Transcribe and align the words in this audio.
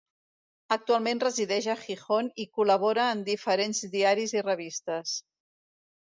Actualment 0.75 1.19
resideix 1.23 1.67
a 1.73 1.75
Gijón 1.81 2.31
i 2.43 2.47
col·labora 2.59 3.05
en 3.17 3.21
diferents 3.27 3.83
diaris 3.97 4.33
i 4.39 4.43
revistes. 4.47 5.13